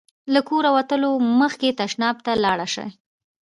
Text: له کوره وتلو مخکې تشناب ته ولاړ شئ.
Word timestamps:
له 0.33 0.39
کوره 0.49 0.69
وتلو 0.75 1.11
مخکې 1.41 1.69
تشناب 1.79 2.17
ته 2.25 2.31
ولاړ 2.35 2.59
شئ. 2.73 2.89